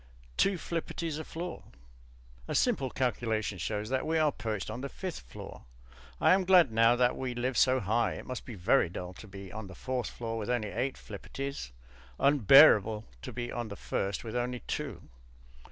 [0.35, 1.61] Two flipperties a floor.
[2.47, 5.65] (A simple calculation shows that we are perched on the fifth floor.
[6.19, 8.13] I am glad now that we live so high.
[8.13, 11.71] It must be very dull to be on the fourth floor with only eight flipperties,
[12.19, 15.03] unbearable to be on the first with only two.)